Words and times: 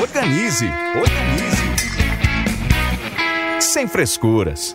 Organize, 0.00 0.64
organize. 0.96 1.62
Sem 3.60 3.86
frescuras. 3.86 4.74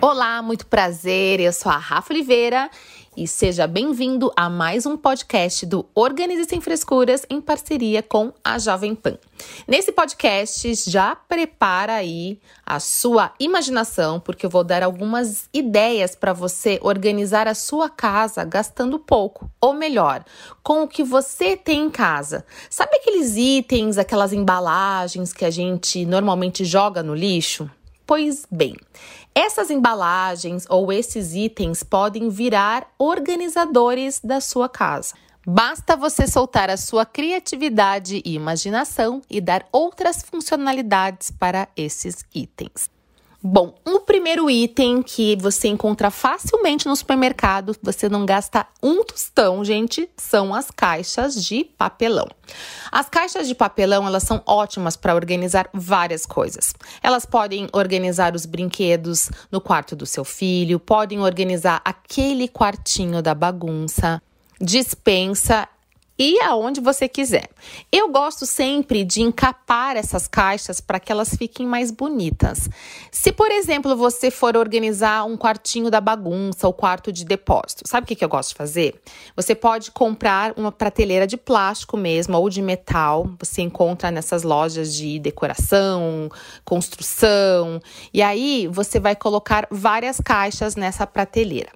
Olá, 0.00 0.40
muito 0.42 0.66
prazer. 0.66 1.40
Eu 1.40 1.52
sou 1.52 1.72
a 1.72 1.76
Rafa 1.76 2.12
Oliveira 2.12 2.70
e 3.16 3.26
seja 3.28 3.66
bem-vindo 3.66 4.32
a 4.34 4.48
mais 4.48 4.86
um 4.86 4.96
podcast 4.96 5.66
do 5.66 5.84
Organize 5.94 6.46
Sem 6.46 6.60
Frescuras 6.60 7.26
em 7.28 7.40
parceria 7.40 8.02
com 8.02 8.32
a 8.42 8.58
Jovem 8.58 8.94
Pan. 8.94 9.18
Nesse 9.68 9.92
podcast, 9.92 10.74
já 10.90 11.14
prepara 11.14 11.94
aí 11.94 12.38
a 12.64 12.80
sua 12.80 13.32
imaginação, 13.38 14.18
porque 14.18 14.46
eu 14.46 14.50
vou 14.50 14.64
dar 14.64 14.82
algumas 14.82 15.48
ideias 15.52 16.14
para 16.14 16.32
você 16.32 16.78
organizar 16.82 17.46
a 17.46 17.54
sua 17.54 17.90
casa 17.90 18.44
gastando 18.44 18.98
pouco, 18.98 19.50
ou 19.60 19.74
melhor, 19.74 20.24
com 20.62 20.82
o 20.82 20.88
que 20.88 21.02
você 21.02 21.56
tem 21.56 21.84
em 21.84 21.90
casa. 21.90 22.44
Sabe 22.70 22.96
aqueles 22.96 23.36
itens, 23.36 23.98
aquelas 23.98 24.32
embalagens 24.32 25.32
que 25.32 25.44
a 25.44 25.50
gente 25.50 26.06
normalmente 26.06 26.64
joga 26.64 27.02
no 27.02 27.14
lixo? 27.14 27.70
Pois 28.14 28.46
bem, 28.50 28.76
essas 29.34 29.70
embalagens 29.70 30.66
ou 30.68 30.92
esses 30.92 31.32
itens 31.32 31.82
podem 31.82 32.28
virar 32.28 32.86
organizadores 32.98 34.20
da 34.22 34.38
sua 34.38 34.68
casa. 34.68 35.14
Basta 35.46 35.96
você 35.96 36.26
soltar 36.26 36.68
a 36.68 36.76
sua 36.76 37.06
criatividade 37.06 38.20
e 38.22 38.34
imaginação 38.34 39.22
e 39.30 39.40
dar 39.40 39.66
outras 39.72 40.22
funcionalidades 40.22 41.30
para 41.30 41.66
esses 41.74 42.22
itens. 42.34 42.91
Bom, 43.44 43.74
o 43.84 43.98
primeiro 43.98 44.48
item 44.48 45.02
que 45.02 45.34
você 45.34 45.66
encontra 45.66 46.12
facilmente 46.12 46.86
no 46.86 46.94
supermercado, 46.94 47.74
você 47.82 48.08
não 48.08 48.24
gasta 48.24 48.64
um 48.80 49.02
tostão, 49.02 49.64
gente, 49.64 50.08
são 50.16 50.54
as 50.54 50.70
caixas 50.70 51.44
de 51.44 51.64
papelão. 51.64 52.28
As 52.92 53.08
caixas 53.08 53.48
de 53.48 53.54
papelão, 53.56 54.06
elas 54.06 54.22
são 54.22 54.40
ótimas 54.46 54.96
para 54.96 55.16
organizar 55.16 55.68
várias 55.74 56.24
coisas. 56.24 56.72
Elas 57.02 57.26
podem 57.26 57.66
organizar 57.72 58.36
os 58.36 58.46
brinquedos 58.46 59.28
no 59.50 59.60
quarto 59.60 59.96
do 59.96 60.06
seu 60.06 60.24
filho, 60.24 60.78
podem 60.78 61.18
organizar 61.18 61.82
aquele 61.84 62.46
quartinho 62.46 63.20
da 63.20 63.34
bagunça, 63.34 64.22
dispensa 64.60 65.68
e 66.18 66.40
aonde 66.42 66.80
você 66.80 67.08
quiser. 67.08 67.48
Eu 67.90 68.10
gosto 68.10 68.44
sempre 68.44 69.04
de 69.04 69.22
encapar 69.22 69.96
essas 69.96 70.28
caixas 70.28 70.80
para 70.80 71.00
que 71.00 71.10
elas 71.10 71.34
fiquem 71.34 71.66
mais 71.66 71.90
bonitas. 71.90 72.68
Se, 73.10 73.32
por 73.32 73.50
exemplo, 73.50 73.96
você 73.96 74.30
for 74.30 74.56
organizar 74.56 75.24
um 75.24 75.36
quartinho 75.36 75.90
da 75.90 76.00
bagunça, 76.00 76.68
o 76.68 76.72
quarto 76.72 77.12
de 77.12 77.24
depósito, 77.24 77.82
sabe 77.86 78.04
o 78.04 78.08
que, 78.08 78.16
que 78.16 78.24
eu 78.24 78.28
gosto 78.28 78.50
de 78.50 78.56
fazer? 78.56 79.00
Você 79.36 79.54
pode 79.54 79.90
comprar 79.90 80.52
uma 80.56 80.70
prateleira 80.70 81.26
de 81.26 81.36
plástico 81.36 81.96
mesmo 81.96 82.36
ou 82.36 82.48
de 82.48 82.60
metal. 82.60 83.30
Você 83.38 83.62
encontra 83.62 84.10
nessas 84.10 84.42
lojas 84.42 84.94
de 84.94 85.18
decoração, 85.18 86.28
construção, 86.64 87.80
e 88.12 88.22
aí 88.22 88.68
você 88.70 89.00
vai 89.00 89.16
colocar 89.16 89.66
várias 89.70 90.20
caixas 90.20 90.76
nessa 90.76 91.06
prateleira. 91.06 91.70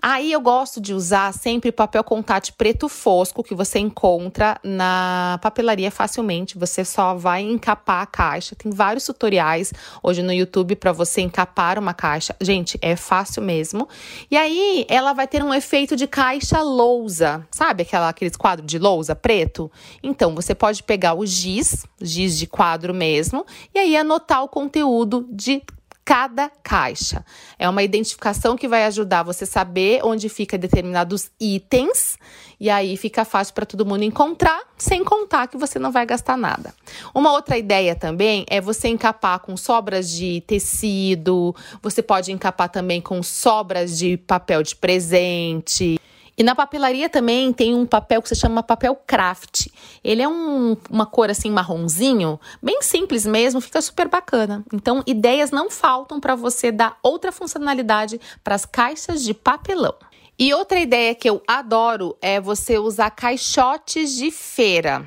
Aí 0.00 0.32
eu 0.32 0.40
gosto 0.40 0.80
de 0.80 0.94
usar 0.94 1.32
sempre 1.32 1.70
papel 1.72 2.02
contato 2.02 2.40
preto 2.54 2.88
fosco 2.88 3.42
que 3.42 3.54
você 3.54 3.78
encontra 3.80 4.58
na 4.62 5.38
papelaria 5.42 5.90
facilmente. 5.90 6.58
Você 6.58 6.84
só 6.84 7.14
vai 7.14 7.42
encapar 7.42 8.02
a 8.02 8.06
caixa. 8.06 8.54
Tem 8.54 8.70
vários 8.70 9.04
tutoriais 9.04 9.72
hoje 10.02 10.22
no 10.22 10.32
YouTube 10.32 10.76
para 10.76 10.92
você 10.92 11.20
encapar 11.20 11.78
uma 11.78 11.94
caixa. 11.94 12.34
Gente, 12.40 12.78
é 12.80 12.96
fácil 12.96 13.42
mesmo. 13.42 13.88
E 14.30 14.36
aí 14.36 14.86
ela 14.88 15.12
vai 15.12 15.26
ter 15.26 15.42
um 15.42 15.52
efeito 15.52 15.96
de 15.96 16.06
caixa 16.06 16.62
lousa. 16.62 17.46
Sabe 17.50 17.82
aquela, 17.82 18.08
aqueles 18.08 18.36
quadros 18.36 18.66
de 18.66 18.78
lousa 18.78 19.14
preto? 19.14 19.70
Então 20.02 20.34
você 20.34 20.54
pode 20.54 20.82
pegar 20.82 21.14
o 21.14 21.26
giz, 21.26 21.86
giz 22.00 22.38
de 22.38 22.46
quadro 22.46 22.94
mesmo, 22.94 23.44
e 23.74 23.78
aí 23.78 23.96
anotar 23.96 24.42
o 24.42 24.48
conteúdo 24.48 25.26
de 25.30 25.62
cada 26.10 26.50
caixa. 26.64 27.24
É 27.56 27.68
uma 27.68 27.84
identificação 27.84 28.56
que 28.56 28.66
vai 28.66 28.84
ajudar 28.86 29.22
você 29.22 29.44
a 29.44 29.46
saber 29.46 30.00
onde 30.02 30.28
fica 30.28 30.58
determinados 30.58 31.30
itens 31.38 32.18
e 32.58 32.68
aí 32.68 32.96
fica 32.96 33.24
fácil 33.24 33.54
para 33.54 33.64
todo 33.64 33.86
mundo 33.86 34.02
encontrar, 34.02 34.60
sem 34.76 35.04
contar 35.04 35.46
que 35.46 35.56
você 35.56 35.78
não 35.78 35.92
vai 35.92 36.04
gastar 36.04 36.36
nada. 36.36 36.74
Uma 37.14 37.30
outra 37.30 37.56
ideia 37.56 37.94
também 37.94 38.44
é 38.50 38.60
você 38.60 38.88
encapar 38.88 39.38
com 39.38 39.56
sobras 39.56 40.10
de 40.10 40.40
tecido, 40.48 41.54
você 41.80 42.02
pode 42.02 42.32
encapar 42.32 42.70
também 42.70 43.00
com 43.00 43.22
sobras 43.22 43.96
de 43.96 44.16
papel 44.16 44.64
de 44.64 44.74
presente. 44.74 45.96
E 46.40 46.42
na 46.42 46.54
papelaria 46.54 47.06
também 47.06 47.52
tem 47.52 47.74
um 47.74 47.84
papel 47.84 48.22
que 48.22 48.28
se 48.30 48.34
chama 48.34 48.62
papel 48.62 48.96
craft. 49.06 49.66
Ele 50.02 50.22
é 50.22 50.26
um, 50.26 50.74
uma 50.88 51.04
cor 51.04 51.28
assim 51.28 51.50
marronzinho, 51.50 52.40
bem 52.62 52.80
simples 52.80 53.26
mesmo, 53.26 53.60
fica 53.60 53.82
super 53.82 54.08
bacana. 54.08 54.64
Então, 54.72 55.02
ideias 55.06 55.50
não 55.50 55.68
faltam 55.68 56.18
para 56.18 56.34
você 56.34 56.72
dar 56.72 56.96
outra 57.02 57.30
funcionalidade 57.30 58.18
para 58.42 58.54
as 58.54 58.64
caixas 58.64 59.22
de 59.22 59.34
papelão. 59.34 59.94
E 60.38 60.54
outra 60.54 60.80
ideia 60.80 61.14
que 61.14 61.28
eu 61.28 61.42
adoro 61.46 62.16
é 62.22 62.40
você 62.40 62.78
usar 62.78 63.10
caixotes 63.10 64.16
de 64.16 64.30
feira 64.30 65.04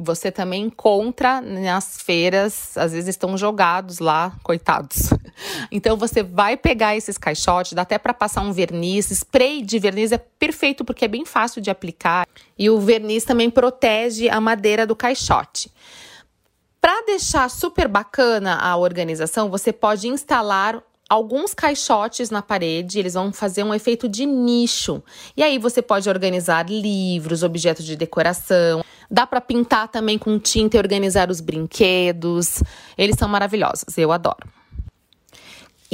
você 0.00 0.30
também 0.30 0.64
encontra 0.64 1.40
nas 1.40 2.00
feiras, 2.00 2.76
às 2.76 2.92
vezes 2.92 3.08
estão 3.08 3.36
jogados 3.36 3.98
lá, 3.98 4.32
coitados. 4.42 5.10
Então 5.72 5.96
você 5.96 6.22
vai 6.22 6.56
pegar 6.56 6.96
esses 6.96 7.18
caixotes, 7.18 7.72
dá 7.72 7.82
até 7.82 7.98
para 7.98 8.14
passar 8.14 8.40
um 8.42 8.52
verniz, 8.52 9.10
spray 9.10 9.62
de 9.62 9.80
verniz 9.80 10.12
é 10.12 10.18
perfeito 10.18 10.84
porque 10.84 11.06
é 11.06 11.08
bem 11.08 11.24
fácil 11.24 11.60
de 11.60 11.70
aplicar 11.70 12.24
e 12.56 12.70
o 12.70 12.78
verniz 12.78 13.24
também 13.24 13.50
protege 13.50 14.28
a 14.28 14.40
madeira 14.40 14.86
do 14.86 14.94
caixote. 14.94 15.72
Para 16.80 17.02
deixar 17.06 17.50
super 17.50 17.88
bacana 17.88 18.56
a 18.60 18.76
organização, 18.76 19.50
você 19.50 19.72
pode 19.72 20.06
instalar 20.06 20.80
alguns 21.08 21.54
caixotes 21.54 22.30
na 22.30 22.42
parede, 22.42 22.98
eles 22.98 23.14
vão 23.14 23.32
fazer 23.32 23.62
um 23.62 23.74
efeito 23.74 24.08
de 24.08 24.24
nicho. 24.26 25.02
E 25.36 25.42
aí 25.42 25.58
você 25.58 25.82
pode 25.82 26.08
organizar 26.08 26.68
livros, 26.68 27.42
objetos 27.42 27.84
de 27.84 27.96
decoração. 27.96 28.84
Dá 29.10 29.26
para 29.26 29.40
pintar 29.40 29.88
também 29.88 30.18
com 30.18 30.38
tinta 30.38 30.76
e 30.76 30.80
organizar 30.80 31.30
os 31.30 31.40
brinquedos. 31.40 32.62
Eles 32.96 33.16
são 33.16 33.28
maravilhosos, 33.28 33.96
eu 33.98 34.12
adoro. 34.12 34.53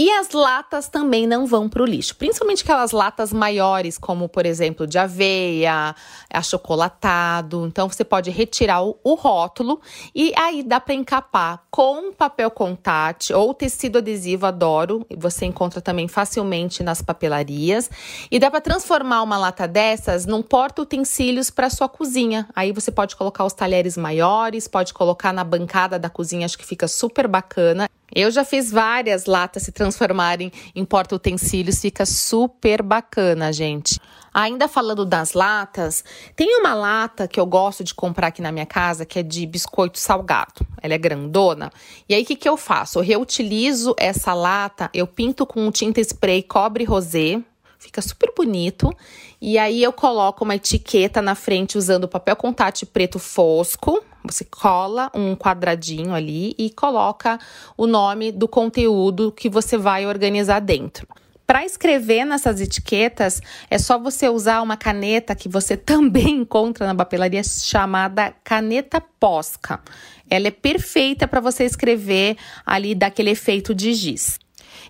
E 0.03 0.11
as 0.13 0.31
latas 0.31 0.89
também 0.89 1.27
não 1.27 1.45
vão 1.45 1.69
para 1.69 1.83
o 1.83 1.85
lixo, 1.85 2.17
principalmente 2.17 2.63
aquelas 2.63 2.91
latas 2.91 3.35
maiores, 3.35 3.99
como 3.99 4.31
por 4.31 4.47
exemplo 4.47 4.87
de 4.87 4.97
aveia, 4.97 5.95
achocolatado. 6.33 7.67
Então 7.67 7.87
você 7.87 8.03
pode 8.03 8.31
retirar 8.31 8.83
o, 8.83 8.99
o 9.05 9.13
rótulo 9.13 9.79
e 10.15 10.33
aí 10.39 10.63
dá 10.63 10.81
para 10.81 10.95
encapar 10.95 11.65
com 11.71 12.15
papel 12.15 12.51
contact 12.51 13.31
ou 13.35 13.53
tecido 13.53 13.99
adesivo, 13.99 14.47
adoro. 14.47 15.05
Você 15.19 15.45
encontra 15.45 15.83
também 15.83 16.09
facilmente 16.09 16.83
nas 16.83 17.03
papelarias. 17.03 17.91
E 18.31 18.39
dá 18.39 18.51
para 18.51 18.63
transformar 18.63 19.23
uma 19.23 19.37
lata 19.37 19.69
dessas 19.69 20.25
num 20.25 20.41
porta-utensílios 20.41 21.51
para 21.51 21.69
sua 21.69 21.91
cozinha. 21.91 22.49
Aí 22.57 22.73
você 22.73 22.91
pode 22.91 23.15
colocar 23.17 23.45
os 23.45 23.53
talheres 23.53 23.99
maiores, 23.99 24.67
pode 24.67 24.95
colocar 24.95 25.31
na 25.31 25.45
bancada 25.45 25.99
da 25.99 26.09
cozinha, 26.09 26.47
acho 26.47 26.57
que 26.57 26.65
fica 26.65 26.89
super 26.89 27.29
bacana. 27.29 27.87
Eu 28.15 28.31
já 28.31 28.45
fiz 28.45 28.71
várias 28.71 29.27
latas 29.27 29.63
se 29.63 29.73
transformarem 29.73 30.53
em 30.75 30.85
porta-utensílios, 30.85 31.81
fica 31.81 32.05
super 32.05 32.83
bacana, 32.83 33.53
gente. 33.53 34.01
Ainda 34.33 34.69
falando 34.69 35.05
das 35.05 35.33
latas, 35.33 36.05
tem 36.37 36.57
uma 36.61 36.73
lata 36.73 37.27
que 37.27 37.41
eu 37.41 37.47
gosto 37.47 37.83
de 37.83 37.93
comprar 37.93 38.29
aqui 38.29 38.41
na 38.41 38.53
minha 38.53 38.67
casa 38.67 39.05
que 39.05 39.19
é 39.19 39.23
de 39.23 39.45
biscoito 39.45 39.99
salgado. 39.99 40.67
Ela 40.81 40.95
é 40.95 40.99
grandona. 40.99 41.73
E 42.09 42.15
aí 42.15 42.23
o 42.23 42.27
que, 42.27 42.37
que 42.37 42.49
eu 42.49 42.57
faço? 42.57 42.99
Eu 42.99 43.03
reutilizo 43.03 43.95
essa 43.99 44.33
lata, 44.33 44.89
eu 44.95 45.07
pinto 45.07 45.45
com 45.45 45.71
tinta 45.71 46.01
spray 46.01 46.43
cobre 46.43 46.85
rosé, 46.85 47.43
fica 47.79 48.01
super 48.01 48.33
bonito. 48.37 48.93
E 49.41 49.59
aí 49.59 49.83
eu 49.83 49.93
coloco 49.93 50.45
uma 50.45 50.55
etiqueta 50.55 51.21
na 51.21 51.35
frente 51.35 51.77
usando 51.77 52.07
papel 52.07 52.37
contato 52.37 52.87
preto 52.87 53.19
fosco. 53.19 54.05
Você 54.25 54.45
cola 54.45 55.11
um 55.15 55.35
quadradinho 55.35 56.15
ali 56.15 56.55
e 56.59 56.71
coloca 56.71 57.39
o 57.77 57.87
nome 57.87 58.31
do 58.31 58.47
conteúdo 58.47 59.33
que 59.33 59.49
você 59.49 59.77
vai 59.77 60.07
organizar 60.07 60.61
dentro. 60.61 61.07
Para 61.51 61.65
escrever 61.65 62.25
nessas 62.25 62.61
etiquetas, 62.61 63.43
é 63.69 63.77
só 63.77 63.99
você 63.99 64.29
usar 64.29 64.63
uma 64.63 64.77
caneta 64.77 65.35
que 65.35 65.49
você 65.49 65.75
também 65.77 66.43
encontra 66.43 66.87
na 66.87 66.95
papelaria 66.95 67.43
chamada 67.43 68.33
caneta 68.45 69.01
Posca. 69.01 69.81
Ela 70.29 70.47
é 70.47 70.53
perfeita 70.53 71.27
para 71.27 71.41
você 71.41 71.65
escrever 71.65 72.37
ali 72.65 72.95
daquele 72.95 73.31
efeito 73.31 73.75
de 73.75 73.93
giz. 73.95 74.39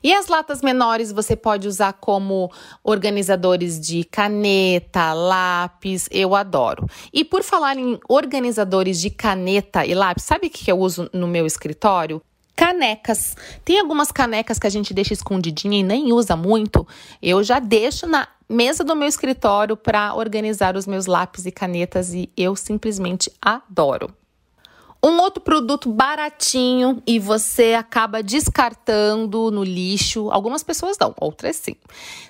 E 0.03 0.13
as 0.13 0.29
latas 0.29 0.63
menores 0.63 1.13
você 1.13 1.37
pode 1.37 1.69
usar 1.69 1.95
como 1.95 2.51
organizadores 2.83 3.81
de 3.81 4.05
caneta, 4.05 5.13
lápis, 5.13 6.09
eu 6.11 6.35
adoro. 6.35 6.87
E 7.13 7.25
por 7.25 7.43
falar 7.43 7.77
em 7.77 7.99
organizadores 8.09 9.01
de 9.01 9.11
caneta 9.11 9.85
e 9.85 9.95
lápis, 9.95 10.25
sabe 10.25 10.47
o 10.47 10.51
que 10.51 10.71
eu 10.71 10.79
uso 10.79 11.09
no 11.13 11.27
meu 11.27 11.47
escritório? 11.47 12.23
Canecas. 12.57 13.37
Tem 13.65 13.81
algumas 13.81 14.13
canecas 14.13 14.59
que 14.59 14.67
a 14.67 14.71
gente 14.71 14.93
deixa 14.93 15.15
escondidinha 15.15 15.81
e 15.81 15.83
nem 15.83 16.13
usa 16.13 16.37
muito. 16.37 16.87
Eu 17.23 17.43
já 17.43 17.59
deixo 17.59 18.07
na 18.07 18.29
mesa 18.47 18.85
do 18.85 18.95
meu 18.95 19.09
escritório 19.09 19.77
para 19.77 20.15
organizar 20.15 20.77
os 20.77 20.87
meus 20.87 21.07
lápis 21.07 21.47
e 21.47 21.51
canetas 21.51 22.13
e 22.13 22.29
eu 22.37 22.55
simplesmente 22.57 23.33
adoro. 23.41 24.20
Um 25.03 25.19
outro 25.19 25.43
produto 25.43 25.91
baratinho 25.91 27.03
e 27.07 27.19
você 27.19 27.75
acaba 27.75 28.23
descartando 28.23 29.51
no 29.51 29.65
lixo, 29.65 30.31
algumas 30.31 30.63
pessoas 30.63 30.99
não, 30.99 31.15
outras 31.19 31.57
sim, 31.57 31.75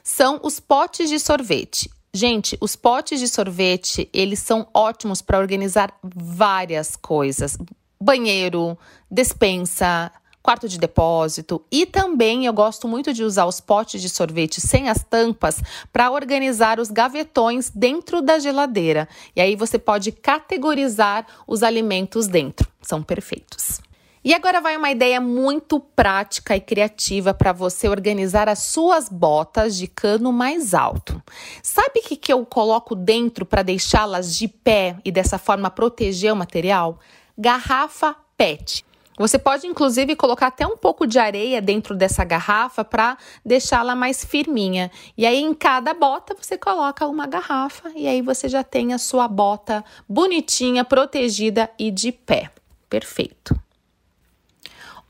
são 0.05 0.39
os 0.43 0.61
potes 0.61 1.09
de 1.09 1.19
sorvete. 1.19 1.91
Gente, 2.13 2.57
os 2.61 2.75
potes 2.75 3.21
de 3.21 3.29
sorvete, 3.29 4.09
eles 4.13 4.41
são 4.41 4.67
ótimos 4.75 5.23
para 5.23 5.39
organizar 5.39 5.93
várias 6.03 6.97
coisas. 6.97 7.57
Banheiro, 8.01 8.79
despensa, 9.11 10.11
quarto 10.43 10.69
de 10.69 10.79
depósito 10.79 11.63
e 11.71 11.87
também 11.87 12.47
eu 12.47 12.53
gosto 12.53 12.89
muito 12.89 13.13
de 13.13 13.23
usar 13.23 13.47
os 13.47 13.61
potes 13.61 14.01
de 14.01 14.09
sorvete 14.09 14.61
sem 14.61 14.89
as 14.89 15.05
tampas 15.05 15.61
para 15.93 16.11
organizar 16.11 16.81
os 16.81 16.91
gavetões 16.91 17.71
dentro 17.71 18.23
da 18.23 18.39
geladeira. 18.39 19.09
E 19.35 19.41
aí 19.41 19.55
você 19.55 19.79
pode 19.79 20.13
categorizar 20.13 21.27
os 21.47 21.63
alimentos 21.63 22.27
dentro. 22.27 22.69
São 22.83 23.03
perfeitos. 23.03 23.81
E 24.23 24.35
agora 24.35 24.61
vai 24.61 24.77
uma 24.77 24.91
ideia 24.91 25.19
muito 25.19 25.81
prática 25.81 26.55
e 26.55 26.61
criativa 26.61 27.33
para 27.33 27.55
você 27.55 27.89
organizar 27.89 28.51
as 28.51 28.59
suas 28.59 29.09
botas 29.09 29.75
de 29.75 29.87
cano 29.87 30.31
mais 30.31 30.75
alto. 30.75 31.23
Sabe 31.63 32.01
o 32.01 32.03
que, 32.03 32.17
que 32.17 32.33
eu 32.33 32.45
coloco 32.45 32.95
dentro 32.95 33.47
para 33.47 33.63
deixá-las 33.63 34.37
de 34.37 34.47
pé 34.47 34.99
e 35.07 35.11
dessa 35.11 35.39
forma 35.39 35.71
proteger 35.71 36.35
o 36.35 36.37
material? 36.37 36.99
Garrafa 37.37 38.15
PET. 38.37 38.85
Você 39.21 39.39
pode 39.39 39.67
inclusive 39.67 40.17
colocar 40.17 40.47
até 40.47 40.67
um 40.67 40.79
pouco 40.79 41.07
de 41.07 41.19
areia 41.19 41.61
dentro 41.61 41.95
dessa 41.95 42.25
garrafa 42.25 42.83
para 42.83 43.19
deixá-la 43.45 43.95
mais 43.95 44.25
firminha. 44.25 44.91
E 45.15 45.27
aí 45.27 45.43
em 45.43 45.53
cada 45.53 45.93
bota 45.93 46.35
você 46.35 46.57
coloca 46.57 47.07
uma 47.07 47.27
garrafa 47.27 47.93
e 47.95 48.09
aí 48.09 48.23
você 48.23 48.49
já 48.49 48.65
tem 48.65 48.95
a 48.95 48.99
sua 48.99 49.29
bota 49.29 49.85
bonitinha, 50.09 50.87
protegida 50.87 51.71
e 51.79 51.91
de 51.91 52.13
pé. 52.13 52.51
Perfeito. 52.89 53.55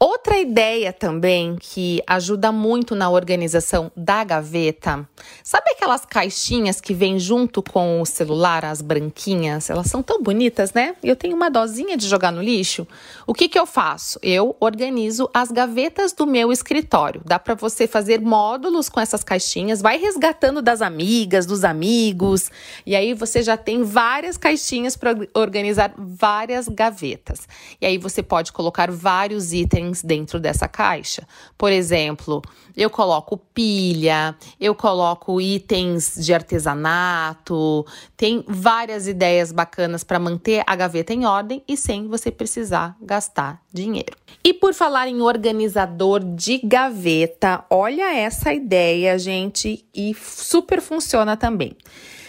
Outra 0.02 0.38
ideia 0.38 0.94
também 0.94 1.56
que 1.60 2.02
ajuda 2.06 2.50
muito 2.50 2.94
na 2.94 3.10
organização 3.10 3.92
da 3.94 4.24
gaveta, 4.24 5.06
sabe 5.44 5.72
aquelas 5.72 6.06
caixinhas 6.06 6.80
que 6.80 6.94
vêm 6.94 7.18
junto 7.18 7.62
com 7.62 8.00
o 8.00 8.06
celular, 8.06 8.64
as 8.64 8.80
branquinhas? 8.80 9.68
Elas 9.68 9.88
são 9.88 10.02
tão 10.02 10.22
bonitas, 10.22 10.72
né? 10.72 10.96
Eu 11.04 11.14
tenho 11.14 11.36
uma 11.36 11.50
dosinha 11.50 11.98
de 11.98 12.08
jogar 12.08 12.32
no 12.32 12.40
lixo. 12.40 12.88
O 13.26 13.34
que, 13.34 13.46
que 13.46 13.58
eu 13.58 13.66
faço? 13.66 14.18
Eu 14.22 14.56
organizo 14.58 15.28
as 15.34 15.52
gavetas 15.52 16.14
do 16.14 16.26
meu 16.26 16.50
escritório. 16.50 17.20
Dá 17.22 17.38
para 17.38 17.54
você 17.54 17.86
fazer 17.86 18.22
módulos 18.22 18.88
com 18.88 19.00
essas 19.00 19.22
caixinhas, 19.22 19.82
vai 19.82 19.98
resgatando 19.98 20.62
das 20.62 20.80
amigas, 20.80 21.44
dos 21.44 21.62
amigos, 21.62 22.50
e 22.86 22.96
aí 22.96 23.12
você 23.12 23.42
já 23.42 23.58
tem 23.58 23.82
várias 23.82 24.38
caixinhas 24.38 24.96
para 24.96 25.14
organizar 25.34 25.92
várias 25.98 26.68
gavetas. 26.68 27.46
E 27.78 27.84
aí 27.84 27.98
você 27.98 28.22
pode 28.22 28.50
colocar 28.50 28.90
vários 28.90 29.52
itens 29.52 29.89
itens 29.90 30.02
dentro 30.02 30.40
dessa 30.40 30.68
caixa. 30.68 31.26
Por 31.58 31.72
exemplo, 31.72 32.40
eu 32.76 32.88
coloco 32.88 33.36
pilha, 33.36 34.36
eu 34.60 34.74
coloco 34.74 35.40
itens 35.40 36.14
de 36.16 36.32
artesanato, 36.32 37.84
tem 38.16 38.44
várias 38.46 39.06
ideias 39.06 39.52
bacanas 39.52 40.04
para 40.04 40.18
manter 40.18 40.62
a 40.66 40.76
gaveta 40.76 41.12
em 41.12 41.26
ordem 41.26 41.62
e 41.68 41.76
sem 41.76 42.08
você 42.08 42.30
precisar 42.30 42.96
gastar 43.00 43.60
dinheiro. 43.72 44.16
E 44.42 44.54
por 44.54 44.72
falar 44.72 45.08
em 45.08 45.20
organizador 45.20 46.20
de 46.20 46.58
gaveta, 46.58 47.64
olha 47.68 48.14
essa 48.14 48.54
ideia, 48.54 49.18
gente, 49.18 49.84
e 49.94 50.14
super 50.14 50.80
funciona 50.80 51.36
também. 51.36 51.76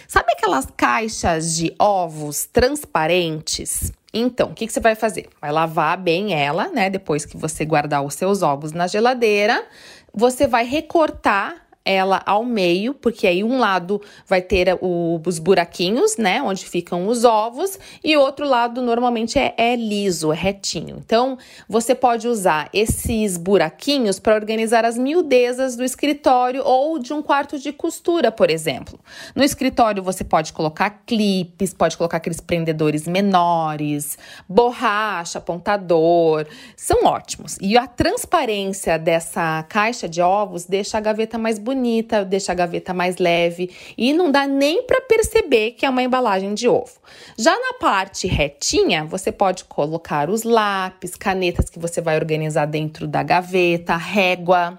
Sabe 0.06 0.32
aquelas 0.32 0.66
caixas 0.76 1.56
de 1.56 1.74
ovos 1.78 2.44
transparentes? 2.44 3.90
Então, 4.12 4.50
o 4.50 4.54
que, 4.54 4.66
que, 4.66 4.72
você 4.72 4.80
vai 4.80 4.94
fazer? 4.94 5.28
Vai 5.40 5.50
lavar 5.50 5.96
bem 5.96 6.34
ela, 6.34 6.68
né? 6.68 6.90
Depois 6.90 7.24
que 7.24 7.36
você 7.36 7.64
guardar 7.64 8.04
os 8.04 8.14
seus 8.14 8.42
ovos 8.42 8.72
na 8.72 8.86
geladeira, 8.86 9.64
você 10.12 10.46
vai 10.46 10.64
recortar 10.64 11.62
ela 11.84 12.22
ao 12.24 12.44
meio, 12.44 12.94
porque 12.94 13.26
aí 13.26 13.42
um 13.42 13.58
lado 13.58 14.00
vai 14.26 14.40
ter 14.40 14.78
o, 14.80 15.20
os 15.26 15.38
buraquinhos, 15.38 16.16
né, 16.16 16.40
onde 16.42 16.64
ficam 16.64 17.08
os 17.08 17.24
ovos, 17.24 17.78
e 18.04 18.16
o 18.16 18.20
outro 18.20 18.46
lado 18.46 18.80
normalmente 18.80 19.38
é, 19.38 19.54
é 19.56 19.74
liso, 19.74 20.32
é 20.32 20.36
retinho. 20.36 21.02
Então, 21.04 21.36
você 21.68 21.94
pode 21.94 22.28
usar 22.28 22.68
esses 22.72 23.36
buraquinhos 23.36 24.20
para 24.20 24.34
organizar 24.34 24.84
as 24.84 24.96
miudezas 24.96 25.76
do 25.76 25.84
escritório 25.84 26.62
ou 26.64 26.98
de 26.98 27.12
um 27.12 27.22
quarto 27.22 27.58
de 27.58 27.72
costura, 27.72 28.30
por 28.30 28.50
exemplo. 28.50 28.98
No 29.34 29.42
escritório, 29.42 30.02
você 30.02 30.22
pode 30.22 30.52
colocar 30.52 31.02
clipes, 31.04 31.74
pode 31.74 31.96
colocar 31.96 32.18
aqueles 32.18 32.40
prendedores 32.40 33.08
menores, 33.08 34.16
borracha, 34.48 35.38
apontador, 35.38 36.46
são 36.76 37.04
ótimos. 37.04 37.58
E 37.60 37.76
a 37.76 37.86
transparência 37.86 38.98
dessa 38.98 39.64
caixa 39.68 40.08
de 40.08 40.20
ovos 40.20 40.64
deixa 40.64 40.98
a 40.98 41.00
gaveta 41.00 41.36
mais 41.36 41.58
bonita 41.58 41.71
bonita, 41.74 42.24
deixa 42.24 42.52
a 42.52 42.54
gaveta 42.54 42.92
mais 42.92 43.16
leve 43.16 43.70
e 43.96 44.12
não 44.12 44.30
dá 44.30 44.46
nem 44.46 44.82
para 44.82 45.00
perceber 45.00 45.72
que 45.72 45.86
é 45.86 45.90
uma 45.90 46.02
embalagem 46.02 46.54
de 46.54 46.68
ovo. 46.68 46.92
Já 47.38 47.52
na 47.58 47.74
parte 47.74 48.26
retinha, 48.26 49.04
você 49.04 49.32
pode 49.32 49.64
colocar 49.64 50.28
os 50.28 50.42
lápis, 50.42 51.16
canetas 51.16 51.70
que 51.70 51.78
você 51.78 52.00
vai 52.00 52.16
organizar 52.16 52.66
dentro 52.66 53.06
da 53.06 53.22
gaveta, 53.22 53.96
régua. 53.96 54.78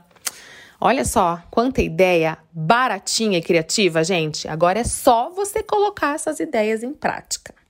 Olha 0.79 1.05
só, 1.05 1.41
quanta 1.49 1.81
ideia 1.81 2.37
baratinha 2.51 3.37
e 3.37 3.41
criativa, 3.41 4.03
gente. 4.03 4.47
Agora 4.47 4.79
é 4.79 4.83
só 4.83 5.29
você 5.29 5.63
colocar 5.63 6.15
essas 6.15 6.39
ideias 6.39 6.83
em 6.83 6.93
prática. 6.93 7.62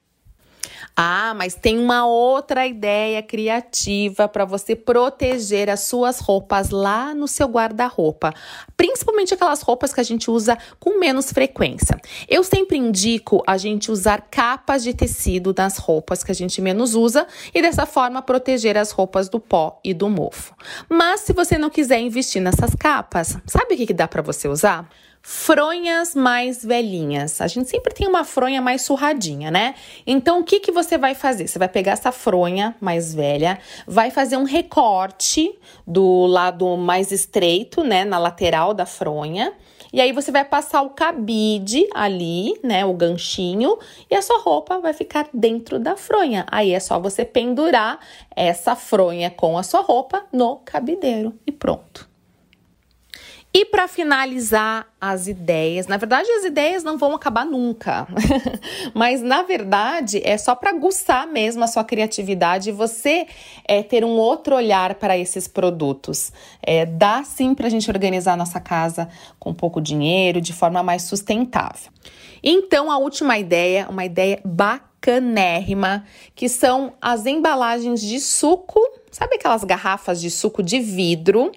Ah, 0.96 1.34
mas 1.36 1.56
tem 1.56 1.80
uma 1.80 2.06
outra 2.06 2.68
ideia 2.68 3.24
criativa 3.24 4.28
para 4.28 4.46
você 4.46 4.76
proteger 4.76 5.68
as 5.68 5.82
suas 5.82 6.20
roupas 6.20 6.70
lá 6.70 7.16
no 7.16 7.28
seu 7.28 7.48
guarda-roupa, 7.48 8.32
principalmente 8.78 9.34
aquelas 9.34 9.64
roupas 9.64 9.92
que 9.92 10.00
a 10.00 10.04
gente 10.04 10.30
usa 10.30 10.56
com 10.80 11.00
menos 11.00 11.32
frequência. 11.32 12.00
Eu 12.30 12.44
sempre 12.44 12.78
indico 12.78 13.42
a 13.48 13.58
gente 13.58 13.92
usar 13.92 14.28
capas 14.30 14.84
de 14.84 14.94
tecido 14.94 15.54
nas 15.58 15.78
roupas 15.78 16.24
que 16.24 16.32
a 16.32 16.36
gente 16.36 16.62
menos 16.62 16.94
usa 16.94 17.26
e 17.54 17.62
dessa 17.62 17.88
forma 17.88 18.22
proteger 18.22 18.78
as 18.78 18.92
roupas 18.92 19.28
do 19.28 19.40
pó 19.40 19.80
e 19.84 19.96
do 19.96 20.08
mofo. 20.10 20.54
Mas 20.88 21.22
se 21.22 21.34
você 21.34 21.58
não 21.58 21.72
quiser 21.72 22.00
investir 22.00 22.40
nessas 22.40 22.76
capas, 22.76 23.36
sabe 23.48 23.74
o 23.74 23.78
que, 23.78 23.88
que 23.88 23.94
dá 23.94 24.08
para 24.08 24.22
você 24.22 24.48
usar? 24.48 24.88
Fronhas 25.26 26.14
mais 26.14 26.64
velhinhas. 26.64 27.40
A 27.40 27.48
gente 27.48 27.70
sempre 27.70 27.94
tem 27.94 28.06
uma 28.06 28.26
fronha 28.26 28.62
mais 28.62 28.82
surradinha, 28.82 29.50
né? 29.50 29.74
Então, 30.06 30.42
o 30.42 30.44
que, 30.44 30.60
que 30.60 30.72
você 30.72 30.98
vai 30.98 31.16
fazer? 31.16 31.48
Você 31.48 31.58
vai 31.58 31.70
pegar 31.70 31.94
essa 31.94 32.12
fronha 32.12 32.76
mais 32.82 33.16
velha, 33.16 33.58
vai 33.88 34.12
fazer 34.12 34.36
um 34.36 34.44
recorte 34.44 35.58
do 35.88 36.26
lado 36.26 36.76
mais 36.76 37.12
estreito, 37.12 37.84
né, 37.84 38.04
na 38.04 38.20
lateral 38.20 38.74
da 38.74 38.86
fronha. 38.86 39.54
E 39.94 40.02
aí 40.02 40.12
você 40.12 40.32
vai 40.32 40.44
passar 40.44 40.82
o 40.82 40.90
cabide 40.90 41.88
ali, 41.94 42.60
né, 42.62 42.84
o 42.84 42.94
ganchinho, 42.94 43.78
e 44.10 44.16
a 44.16 44.22
sua 44.22 44.40
roupa 44.40 44.80
vai 44.80 44.92
ficar 44.92 45.30
dentro 45.34 45.80
da 45.80 45.96
fronha. 45.96 46.46
Aí 46.52 46.74
é 46.74 46.80
só 46.80 47.00
você 47.00 47.24
pendurar 47.24 48.00
essa 48.36 48.76
fronha 48.76 49.30
com 49.30 49.58
a 49.58 49.64
sua 49.64 49.82
roupa 49.82 50.26
no 50.34 50.58
cabideiro 50.66 51.34
e 51.48 51.52
pronto. 51.52 52.13
E 53.56 53.66
para 53.66 53.88
finalizar 53.88 54.88
as 55.00 55.28
ideias, 55.28 55.86
na 55.86 55.96
verdade 55.96 56.28
as 56.32 56.44
ideias 56.44 56.84
não 56.84 56.98
vão 56.98 57.14
acabar 57.14 57.46
nunca, 57.46 58.08
mas 58.96 59.22
na 59.22 59.44
verdade 59.44 60.20
é 60.24 60.36
só 60.40 60.56
para 60.56 60.72
aguçar 60.72 61.28
mesmo 61.28 61.64
a 61.64 61.68
sua 61.68 61.84
criatividade 61.84 62.70
e 62.70 62.72
você 62.72 63.28
é, 63.68 63.84
ter 63.84 64.04
um 64.04 64.18
outro 64.18 64.56
olhar 64.56 64.96
para 64.96 65.16
esses 65.16 65.48
produtos. 65.48 66.32
É, 66.64 66.84
dá 66.84 67.24
sim 67.24 67.54
para 67.54 67.68
a 67.68 67.70
gente 67.70 67.92
organizar 67.92 68.34
a 68.34 68.38
nossa 68.38 68.60
casa 68.60 69.08
com 69.38 69.54
pouco 69.54 69.80
dinheiro, 69.80 70.42
de 70.42 70.52
forma 70.52 70.82
mais 70.82 71.04
sustentável. 71.04 71.92
Então 72.42 72.92
a 72.92 72.98
última 72.98 73.38
ideia, 73.38 73.88
uma 73.88 74.04
ideia 74.04 74.42
bacanérrima, 74.44 76.06
que 76.34 76.50
são 76.50 76.94
as 77.00 77.28
embalagens 77.28 78.02
de 78.02 78.20
suco 78.20 78.82
Sabe 79.14 79.36
aquelas 79.36 79.64
garrafas 79.64 80.20
de 80.20 80.32
suco 80.32 80.64
de 80.64 80.80
vidro 80.80 81.52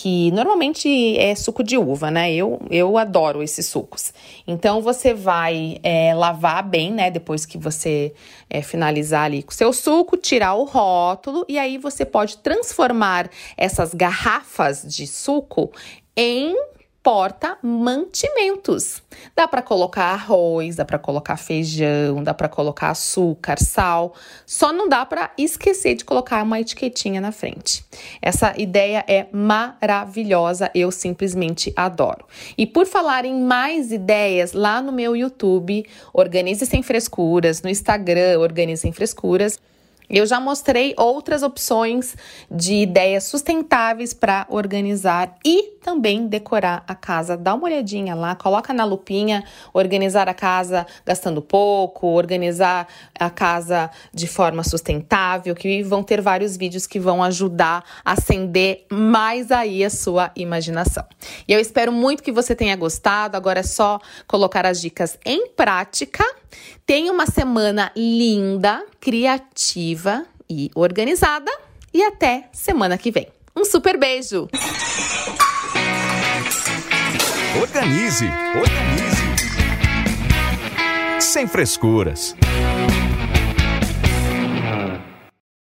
que 0.00 0.30
normalmente 0.30 1.18
é 1.18 1.34
suco 1.34 1.64
de 1.64 1.76
uva, 1.76 2.08
né? 2.08 2.32
Eu, 2.32 2.60
eu 2.70 2.96
adoro 2.96 3.42
esses 3.42 3.66
sucos. 3.66 4.14
Então 4.46 4.80
você 4.80 5.12
vai 5.12 5.80
é, 5.82 6.14
lavar 6.14 6.62
bem, 6.62 6.92
né? 6.92 7.10
Depois 7.10 7.44
que 7.44 7.58
você 7.58 8.14
é, 8.48 8.62
finalizar 8.62 9.24
ali 9.24 9.42
com 9.42 9.50
o 9.50 9.54
seu 9.54 9.72
suco, 9.72 10.16
tirar 10.16 10.54
o 10.54 10.62
rótulo 10.62 11.44
e 11.48 11.58
aí 11.58 11.78
você 11.78 12.04
pode 12.04 12.38
transformar 12.38 13.28
essas 13.56 13.92
garrafas 13.92 14.84
de 14.86 15.04
suco 15.04 15.72
em 16.16 16.54
porta 17.02 17.56
mantimentos. 17.62 19.02
Dá 19.34 19.48
para 19.48 19.62
colocar 19.62 20.12
arroz, 20.12 20.76
dá 20.76 20.84
para 20.84 20.98
colocar 20.98 21.36
feijão, 21.36 22.22
dá 22.22 22.34
para 22.34 22.48
colocar 22.48 22.90
açúcar, 22.90 23.56
sal. 23.58 24.14
Só 24.44 24.72
não 24.72 24.88
dá 24.88 25.06
para 25.06 25.30
esquecer 25.38 25.94
de 25.94 26.04
colocar 26.04 26.42
uma 26.42 26.60
etiquetinha 26.60 27.20
na 27.20 27.32
frente. 27.32 27.84
Essa 28.20 28.54
ideia 28.58 29.04
é 29.08 29.26
maravilhosa, 29.32 30.70
eu 30.74 30.90
simplesmente 30.90 31.72
adoro. 31.76 32.26
E 32.56 32.66
por 32.66 32.86
falar 32.86 33.24
em 33.24 33.40
mais 33.40 33.92
ideias, 33.92 34.52
lá 34.52 34.82
no 34.82 34.92
meu 34.92 35.16
YouTube, 35.16 35.86
Organize 36.12 36.66
Sem 36.66 36.82
Frescuras, 36.82 37.62
no 37.62 37.70
Instagram, 37.70 38.38
Organize 38.38 38.82
Sem 38.82 38.92
Frescuras, 38.92 39.58
eu 40.08 40.26
já 40.26 40.40
mostrei 40.40 40.94
outras 40.96 41.42
opções 41.42 42.16
de 42.50 42.74
ideias 42.74 43.24
sustentáveis 43.24 44.14
para 44.14 44.46
organizar 44.48 45.34
e 45.44 45.78
também 45.82 46.26
decorar 46.26 46.84
a 46.86 46.94
casa. 46.94 47.36
Dá 47.36 47.54
uma 47.54 47.64
olhadinha 47.64 48.14
lá, 48.14 48.34
coloca 48.34 48.72
na 48.72 48.84
lupinha, 48.84 49.44
organizar 49.72 50.28
a 50.28 50.34
casa 50.34 50.86
gastando 51.04 51.40
pouco, 51.40 52.06
organizar 52.08 52.86
a 53.18 53.30
casa 53.30 53.90
de 54.12 54.26
forma 54.26 54.62
sustentável, 54.62 55.54
que 55.54 55.82
vão 55.82 56.02
ter 56.02 56.20
vários 56.20 56.56
vídeos 56.56 56.86
que 56.86 56.98
vão 56.98 57.22
ajudar 57.22 57.84
a 58.04 58.12
acender 58.12 58.86
mais 58.90 59.50
aí 59.50 59.84
a 59.84 59.90
sua 59.90 60.30
imaginação. 60.36 61.04
E 61.46 61.52
eu 61.52 61.60
espero 61.60 61.92
muito 61.92 62.22
que 62.22 62.32
você 62.32 62.54
tenha 62.54 62.76
gostado. 62.76 63.36
Agora 63.36 63.60
é 63.60 63.62
só 63.62 63.98
colocar 64.26 64.66
as 64.66 64.80
dicas 64.80 65.18
em 65.24 65.48
prática. 65.48 66.24
Tenha 66.86 67.12
uma 67.12 67.26
semana 67.26 67.92
linda, 67.96 68.84
criativa 69.00 70.24
e 70.48 70.70
organizada. 70.74 71.50
E 71.92 72.02
até 72.02 72.48
semana 72.52 72.98
que 72.98 73.10
vem. 73.10 73.28
Um 73.56 73.64
super 73.64 73.98
beijo! 73.98 74.48
Organize, 77.60 78.26
organize. 78.54 79.18
Sem 81.20 81.46
frescuras. 81.48 82.36